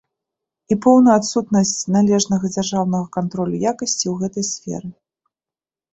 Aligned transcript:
І 0.75 0.77
поўную 0.85 1.11
адсутнасць 1.21 1.75
належнага 1.97 2.51
дзяржаўнага 2.55 3.05
кантролю 3.19 3.61
якасці 3.73 4.03
ў 4.03 4.15
гэтай 4.23 4.43
сферы. 4.53 4.89